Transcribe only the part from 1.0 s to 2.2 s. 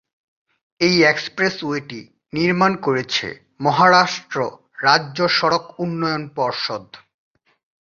এক্সপ্রেসওয়েটি